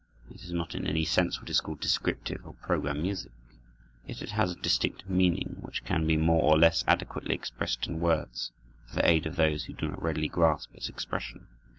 It 0.33 0.41
is 0.41 0.51
not 0.51 0.73
in 0.73 0.87
any 0.87 1.05
sense 1.05 1.39
what 1.39 1.51
is 1.51 1.61
called 1.61 1.79
descriptive 1.79 2.43
or 2.43 2.55
program 2.55 3.03
music; 3.03 3.31
yet 4.07 4.23
it 4.23 4.31
has 4.31 4.51
a 4.51 4.55
distinct 4.59 5.07
meaning 5.07 5.57
which 5.61 5.83
can 5.85 6.07
be 6.07 6.17
more 6.17 6.41
or 6.41 6.57
less 6.57 6.83
adequately 6.87 7.35
expressed 7.35 7.85
in 7.85 7.99
words, 7.99 8.51
for 8.87 8.95
the 8.95 9.07
aid 9.07 9.27
of 9.27 9.35
those 9.35 9.65
who 9.65 9.73
do 9.73 9.87
not 9.89 10.01
readily 10.01 10.27
grasp 10.27 10.73
its 10.73 10.89
expression. 10.89 11.45